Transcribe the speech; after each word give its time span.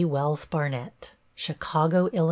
Wells 0.05 0.45
Barnett, 0.45 1.13
Chicago, 1.35 2.09
Ill. 2.11 2.19